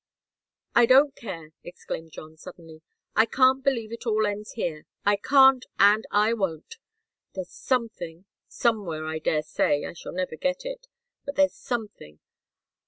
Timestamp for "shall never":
9.93-10.35